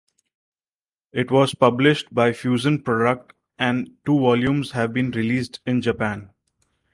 It 1.13 1.29
was 1.29 1.53
published 1.53 2.11
by 2.11 2.33
Fusion 2.33 2.81
Product 2.81 3.33
and 3.59 3.97
two 4.03 4.19
volumes 4.19 4.71
have 4.71 4.93
been 4.93 5.11
released 5.11 5.59
in 5.63 5.79
Japan. 5.83 6.31